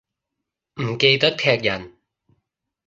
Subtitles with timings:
[0.81, 1.95] 唔記得踢人